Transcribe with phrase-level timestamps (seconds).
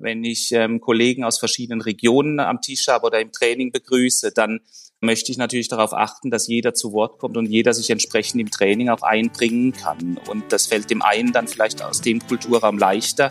[0.00, 4.60] Wenn ich ähm, Kollegen aus verschiedenen Regionen am Tisch habe oder im Training begrüße, dann
[5.00, 8.48] möchte ich natürlich darauf achten, dass jeder zu Wort kommt und jeder sich entsprechend im
[8.48, 10.20] Training auch einbringen kann.
[10.28, 13.28] Und das fällt dem einen dann vielleicht aus dem Kulturraum leichter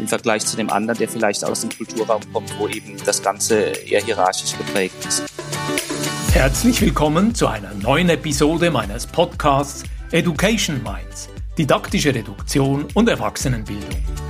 [0.00, 3.60] im Vergleich zu dem anderen, der vielleicht aus dem Kulturraum kommt, wo eben das Ganze
[3.60, 5.24] eher hierarchisch geprägt ist.
[6.32, 14.29] Herzlich willkommen zu einer neuen Episode meines Podcasts Education Minds, didaktische Reduktion und Erwachsenenbildung.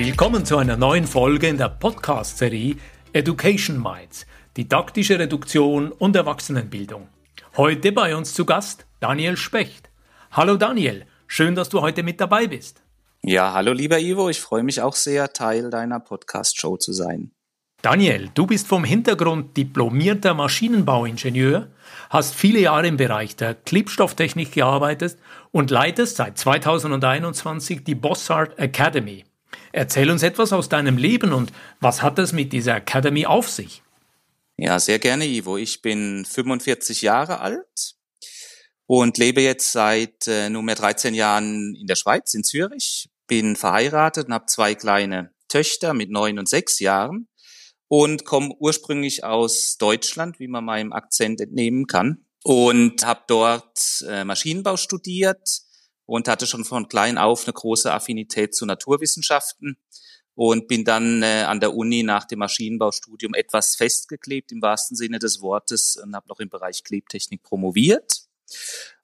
[0.00, 2.76] Willkommen zu einer neuen Folge in der Podcast-Serie
[3.12, 7.08] Education Minds, didaktische Reduktion und Erwachsenenbildung.
[7.56, 9.90] Heute bei uns zu Gast Daniel Specht.
[10.30, 12.80] Hallo Daniel, schön, dass du heute mit dabei bist.
[13.24, 17.32] Ja, hallo lieber Ivo, ich freue mich auch sehr, Teil deiner Podcast-Show zu sein.
[17.82, 21.72] Daniel, du bist vom Hintergrund diplomierter Maschinenbauingenieur,
[22.08, 25.18] hast viele Jahre im Bereich der Klebstofftechnik gearbeitet
[25.50, 29.24] und leitest seit 2021 die Bossart Academy.
[29.78, 33.84] Erzähl uns etwas aus deinem Leben und was hat es mit dieser Academy auf sich?
[34.56, 35.56] Ja, sehr gerne, Ivo.
[35.56, 37.94] Ich bin 45 Jahre alt
[38.86, 43.08] und lebe jetzt seit äh, nunmehr 13 Jahren in der Schweiz, in Zürich.
[43.28, 47.28] Bin verheiratet und habe zwei kleine Töchter mit neun und sechs Jahren
[47.86, 52.24] und komme ursprünglich aus Deutschland, wie man meinem Akzent entnehmen kann.
[52.42, 55.60] Und habe dort äh, Maschinenbau studiert,
[56.08, 59.76] und hatte schon von klein auf eine große Affinität zu Naturwissenschaften
[60.34, 65.18] und bin dann äh, an der Uni nach dem Maschinenbaustudium etwas festgeklebt im wahrsten Sinne
[65.18, 68.22] des Wortes und habe noch im Bereich Klebtechnik promoviert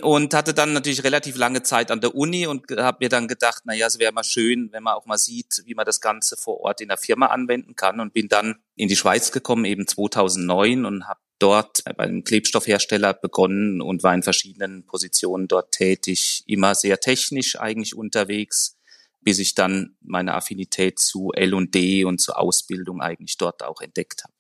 [0.00, 3.64] und hatte dann natürlich relativ lange Zeit an der Uni und habe mir dann gedacht,
[3.66, 6.38] na ja, es wäre mal schön, wenn man auch mal sieht, wie man das Ganze
[6.38, 9.86] vor Ort in der Firma anwenden kann und bin dann in die Schweiz gekommen, eben
[9.86, 16.44] 2009 und habe dort bei einem Klebstoffhersteller begonnen und war in verschiedenen Positionen dort tätig,
[16.46, 18.76] immer sehr technisch eigentlich unterwegs,
[19.20, 24.32] bis ich dann meine Affinität zu L&D und zur Ausbildung eigentlich dort auch entdeckt habe.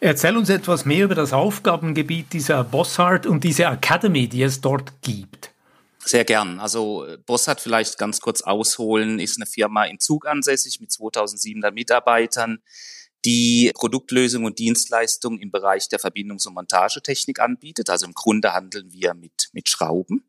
[0.00, 5.00] Erzähl uns etwas mehr über das Aufgabengebiet dieser Bossart und diese Academy, die es dort
[5.00, 5.52] gibt.
[6.04, 6.58] Sehr gern.
[6.58, 12.60] Also Bossart vielleicht ganz kurz ausholen, ist eine Firma in Zug ansässig mit 2700 Mitarbeitern,
[13.24, 17.90] die Produktlösungen und Dienstleistungen im Bereich der Verbindungs- und Montagetechnik anbietet.
[17.90, 20.24] Also im Grunde handeln wir mit, mit Schrauben.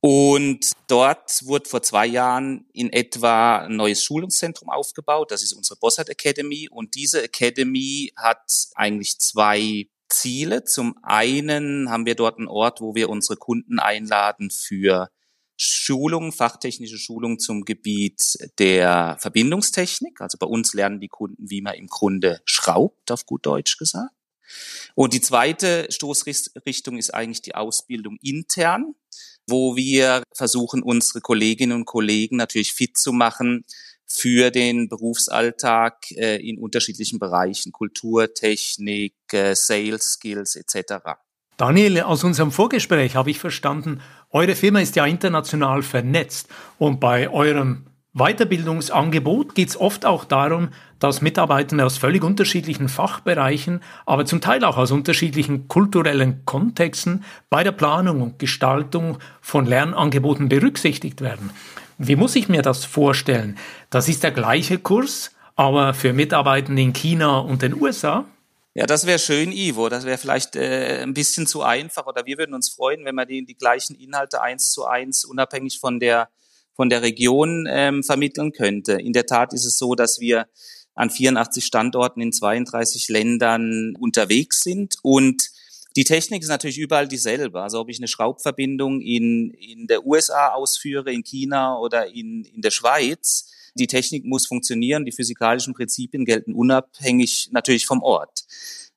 [0.00, 5.30] Und dort wurde vor zwei Jahren in etwa ein neues Schulungszentrum aufgebaut.
[5.30, 6.68] Das ist unsere Bossart Academy.
[6.70, 10.64] Und diese Academy hat eigentlich zwei Ziele.
[10.64, 15.10] Zum einen haben wir dort einen Ort, wo wir unsere Kunden einladen für
[15.62, 20.22] Schulung, fachtechnische Schulung zum Gebiet der Verbindungstechnik.
[20.22, 24.10] Also bei uns lernen die Kunden, wie man im Grunde schraubt, auf gut Deutsch gesagt.
[24.94, 28.94] Und die zweite Stoßrichtung ist eigentlich die Ausbildung intern,
[29.46, 33.66] wo wir versuchen, unsere Kolleginnen und Kollegen natürlich fit zu machen
[34.06, 41.18] für den Berufsalltag äh, in unterschiedlichen Bereichen, Kultur, Technik, äh, Sales Skills etc.
[41.60, 46.48] Daniel, aus unserem Vorgespräch habe ich verstanden, eure Firma ist ja international vernetzt
[46.78, 53.80] und bei eurem Weiterbildungsangebot geht es oft auch darum, dass Mitarbeitende aus völlig unterschiedlichen Fachbereichen,
[54.04, 60.48] aber zum Teil auch aus unterschiedlichen kulturellen Kontexten bei der Planung und Gestaltung von Lernangeboten
[60.48, 61.50] berücksichtigt werden.
[61.98, 63.56] Wie muss ich mir das vorstellen?
[63.90, 68.24] Das ist der gleiche Kurs, aber für Mitarbeitende in China und den USA?
[68.74, 69.88] Ja, das wäre schön, Ivo.
[69.88, 72.06] Das wäre vielleicht äh, ein bisschen zu einfach.
[72.06, 75.80] Oder wir würden uns freuen, wenn man die, die gleichen Inhalte eins zu eins unabhängig
[75.80, 76.28] von der
[76.80, 78.92] von der Region ähm, vermitteln könnte.
[78.94, 80.46] In der Tat ist es so, dass wir
[80.94, 85.50] an 84 Standorten in 32 Ländern unterwegs sind und
[85.96, 87.60] die Technik ist natürlich überall dieselbe.
[87.60, 92.62] Also ob ich eine Schraubverbindung in, in der USA ausführe, in China oder in, in
[92.62, 98.44] der Schweiz, die Technik muss funktionieren, die physikalischen Prinzipien gelten unabhängig natürlich vom Ort.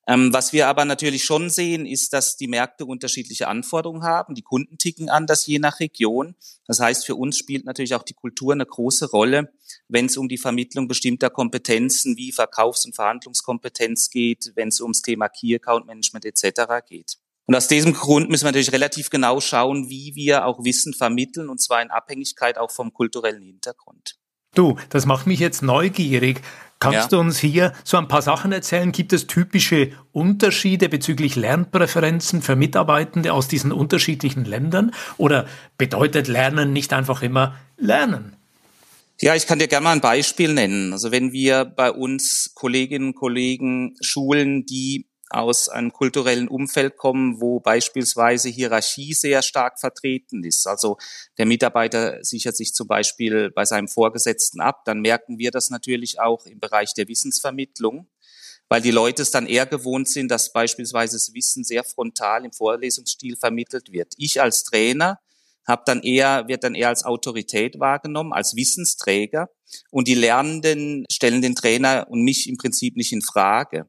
[0.05, 4.35] Ähm, was wir aber natürlich schon sehen, ist, dass die Märkte unterschiedliche Anforderungen haben.
[4.35, 6.35] Die Kunden ticken anders je nach Region.
[6.67, 9.53] Das heißt, für uns spielt natürlich auch die Kultur eine große Rolle,
[9.87, 15.01] wenn es um die Vermittlung bestimmter Kompetenzen wie Verkaufs- und Verhandlungskompetenz geht, wenn es ums
[15.01, 16.85] Thema Key Account Management etc.
[16.85, 17.17] geht.
[17.45, 21.49] Und aus diesem Grund müssen wir natürlich relativ genau schauen, wie wir auch Wissen vermitteln,
[21.49, 24.17] und zwar in Abhängigkeit auch vom kulturellen Hintergrund.
[24.55, 26.41] Du, das macht mich jetzt neugierig.
[26.79, 27.07] Kannst ja.
[27.07, 28.91] du uns hier so ein paar Sachen erzählen?
[28.91, 34.91] Gibt es typische Unterschiede bezüglich Lernpräferenzen für Mitarbeitende aus diesen unterschiedlichen Ländern?
[35.17, 35.45] Oder
[35.77, 38.35] bedeutet Lernen nicht einfach immer Lernen?
[39.21, 40.91] Ja, ich kann dir gerne mal ein Beispiel nennen.
[40.91, 47.41] Also wenn wir bei uns Kolleginnen und Kollegen schulen, die aus einem kulturellen Umfeld kommen,
[47.41, 50.67] wo beispielsweise Hierarchie sehr stark vertreten ist.
[50.67, 50.97] Also
[51.37, 54.85] der Mitarbeiter sichert sich zum Beispiel bei seinem Vorgesetzten ab.
[54.85, 58.07] Dann merken wir das natürlich auch im Bereich der Wissensvermittlung,
[58.69, 62.51] weil die Leute es dann eher gewohnt sind, dass beispielsweise das Wissen sehr frontal im
[62.51, 64.13] Vorlesungsstil vermittelt wird.
[64.17, 65.19] Ich als Trainer
[65.65, 69.49] habe dann eher, wird dann eher als Autorität wahrgenommen, als Wissensträger.
[69.89, 73.87] Und die Lernenden stellen den Trainer und mich im Prinzip nicht in Frage.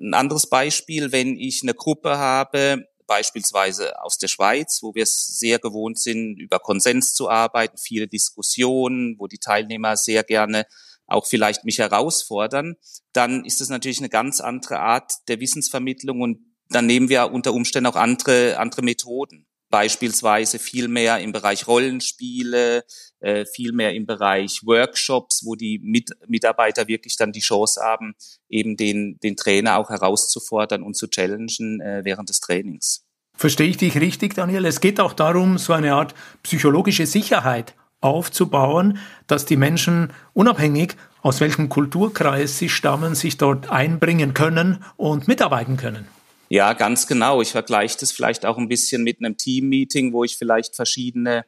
[0.00, 5.38] Ein anderes Beispiel, wenn ich eine Gruppe habe, beispielsweise aus der Schweiz, wo wir es
[5.38, 10.66] sehr gewohnt sind, über Konsens zu arbeiten, viele Diskussionen, wo die Teilnehmer sehr gerne
[11.06, 12.76] auch vielleicht mich herausfordern,
[13.12, 17.54] dann ist es natürlich eine ganz andere Art der Wissensvermittlung und dann nehmen wir unter
[17.54, 22.84] Umständen auch andere, andere Methoden beispielsweise viel mehr im Bereich Rollenspiele,
[23.20, 28.14] äh, viel mehr im Bereich Workshops, wo die Mit Mitarbeiter wirklich dann die Chance haben,
[28.48, 33.04] eben den, den Trainer auch herauszufordern und zu challengen äh, während des Trainings.
[33.34, 34.64] Verstehe ich dich richtig, Daniel?
[34.64, 41.40] Es geht auch darum, so eine Art psychologische Sicherheit aufzubauen, dass die Menschen unabhängig aus
[41.40, 46.06] welchem Kulturkreis sie stammen, sich dort einbringen können und mitarbeiten können.
[46.48, 47.42] Ja, ganz genau.
[47.42, 51.44] Ich vergleiche das vielleicht auch ein bisschen mit einem Team-Meeting, wo ich vielleicht verschiedene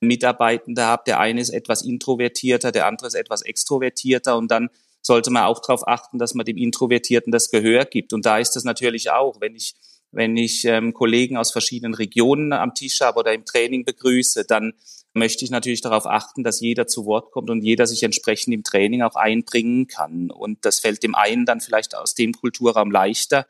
[0.00, 1.02] Mitarbeitende habe.
[1.06, 4.70] Der eine ist etwas introvertierter, der andere ist etwas extrovertierter und dann
[5.02, 8.12] sollte man auch darauf achten, dass man dem Introvertierten das Gehör gibt.
[8.12, 9.74] Und da ist es natürlich auch, wenn ich
[10.14, 14.74] wenn ich ähm, Kollegen aus verschiedenen Regionen am Tisch habe oder im Training begrüße, dann
[15.14, 18.64] möchte ich natürlich darauf achten, dass jeder zu Wort kommt und jeder sich entsprechend im
[18.64, 20.30] Training auch einbringen kann.
[20.30, 23.46] Und das fällt dem einen dann vielleicht aus dem Kulturraum leichter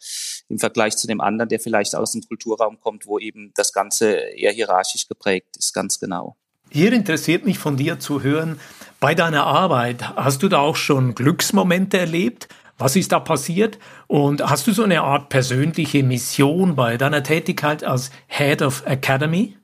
[0.49, 4.13] im Vergleich zu dem anderen, der vielleicht aus dem Kulturraum kommt, wo eben das Ganze
[4.13, 6.37] eher hierarchisch geprägt ist, ganz genau.
[6.71, 8.59] Hier interessiert mich von dir zu hören,
[9.01, 12.49] bei deiner Arbeit, hast du da auch schon Glücksmomente erlebt?
[12.79, 13.79] Was ist da passiert?
[14.07, 19.57] Und hast du so eine Art persönliche Mission bei deiner Tätigkeit als Head of Academy?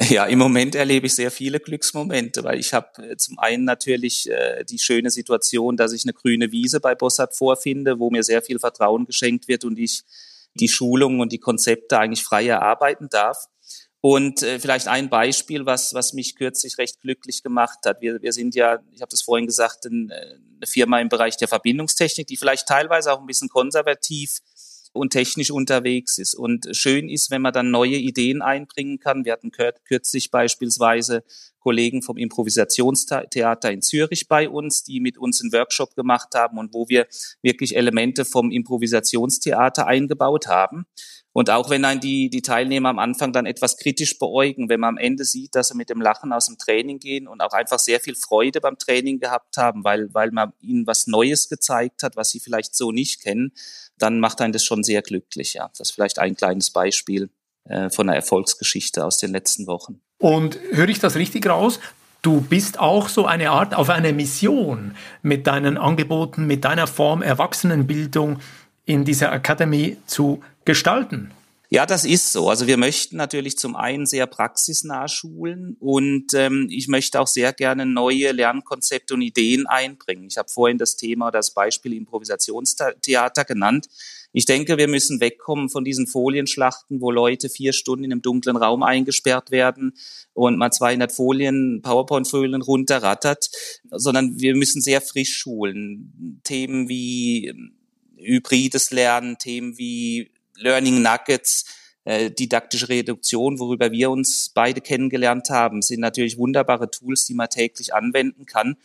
[0.00, 4.30] Ja, im Moment erlebe ich sehr viele Glücksmomente, weil ich habe äh, zum einen natürlich
[4.30, 8.40] äh, die schöne Situation, dass ich eine grüne Wiese bei Bossart vorfinde, wo mir sehr
[8.40, 10.04] viel Vertrauen geschenkt wird und ich
[10.54, 13.46] die Schulungen und die Konzepte eigentlich frei erarbeiten darf.
[14.00, 18.00] Und äh, vielleicht ein Beispiel, was, was mich kürzlich recht glücklich gemacht hat.
[18.00, 21.36] Wir, wir sind ja, ich habe das vorhin gesagt, ein, äh, eine Firma im Bereich
[21.36, 24.40] der Verbindungstechnik, die vielleicht teilweise auch ein bisschen konservativ
[24.92, 26.34] und technisch unterwegs ist.
[26.34, 29.24] Und schön ist, wenn man dann neue Ideen einbringen kann.
[29.24, 31.24] Wir hatten kürzlich beispielsweise
[31.58, 36.72] Kollegen vom Improvisationstheater in Zürich bei uns, die mit uns einen Workshop gemacht haben und
[36.72, 37.06] wo wir
[37.42, 40.86] wirklich Elemente vom Improvisationstheater eingebaut haben.
[41.38, 44.96] Und auch wenn ein die, die Teilnehmer am Anfang dann etwas kritisch beäugen, wenn man
[44.96, 47.78] am Ende sieht, dass sie mit dem Lachen aus dem Training gehen und auch einfach
[47.78, 52.16] sehr viel Freude beim Training gehabt haben, weil, weil man ihnen was Neues gezeigt hat,
[52.16, 53.52] was sie vielleicht so nicht kennen,
[53.98, 55.54] dann macht einen das schon sehr glücklich.
[55.54, 57.30] Ja, das ist vielleicht ein kleines Beispiel
[57.68, 60.00] äh, von einer Erfolgsgeschichte aus den letzten Wochen.
[60.18, 61.78] Und höre ich das richtig raus?
[62.20, 67.22] Du bist auch so eine Art auf eine Mission mit deinen Angeboten, mit deiner Form
[67.22, 68.40] Erwachsenenbildung
[68.86, 71.30] in dieser Academy zu gestalten.
[71.70, 72.48] Ja, das ist so.
[72.48, 77.52] Also wir möchten natürlich zum einen sehr praxisnah schulen und ähm, ich möchte auch sehr
[77.52, 80.28] gerne neue Lernkonzepte und Ideen einbringen.
[80.30, 83.88] Ich habe vorhin das Thema, das Beispiel Improvisationstheater genannt.
[84.32, 88.56] Ich denke, wir müssen wegkommen von diesen Folienschlachten, wo Leute vier Stunden in einem dunklen
[88.56, 89.92] Raum eingesperrt werden
[90.32, 93.50] und mal 200 Folien, PowerPoint-Folien runterrattert,
[93.90, 96.40] sondern wir müssen sehr frisch schulen.
[96.44, 97.72] Themen wie ähm,
[98.16, 101.64] hybrides Lernen, Themen wie Learning Nuggets,
[102.04, 107.50] äh, didaktische Reduktion, worüber wir uns beide kennengelernt haben, sind natürlich wunderbare Tools, die man
[107.50, 108.76] täglich anwenden kann,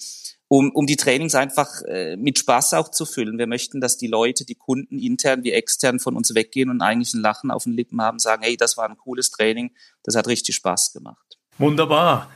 [0.50, 3.38] um, um die Trainings einfach äh, mit Spaß auch zu füllen.
[3.38, 7.14] Wir möchten, dass die Leute, die Kunden intern wie extern von uns weggehen und eigentlich
[7.14, 9.72] ein Lachen auf den Lippen haben, sagen, hey, das war ein cooles Training,
[10.04, 11.38] das hat richtig Spaß gemacht.
[11.58, 12.30] Wunderbar.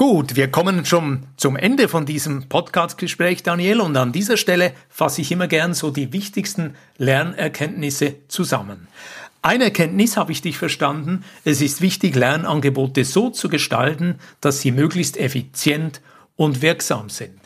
[0.00, 5.20] Gut, wir kommen schon zum Ende von diesem Podcast-Gespräch, Daniel, und an dieser Stelle fasse
[5.20, 8.88] ich immer gern so die wichtigsten Lernerkenntnisse zusammen.
[9.42, 11.22] Eine Erkenntnis habe ich dich verstanden.
[11.44, 16.00] Es ist wichtig, Lernangebote so zu gestalten, dass sie möglichst effizient
[16.34, 17.39] und wirksam sind.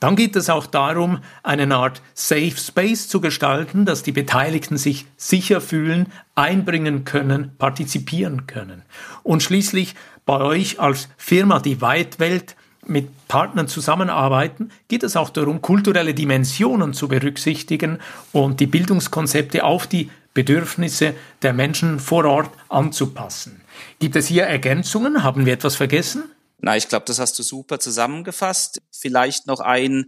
[0.00, 5.06] Dann geht es auch darum, eine Art Safe Space zu gestalten, dass die Beteiligten sich
[5.16, 8.82] sicher fühlen, einbringen können, partizipieren können.
[9.22, 9.94] Und schließlich
[10.26, 16.92] bei euch als Firma Die Weitwelt mit Partnern zusammenarbeiten, geht es auch darum, kulturelle Dimensionen
[16.92, 17.98] zu berücksichtigen
[18.32, 23.60] und die Bildungskonzepte auf die Bedürfnisse der Menschen vor Ort anzupassen.
[24.00, 25.22] Gibt es hier Ergänzungen?
[25.22, 26.24] Haben wir etwas vergessen?
[26.64, 28.80] Na, ich glaube, das hast du super zusammengefasst.
[28.90, 30.06] Vielleicht noch ein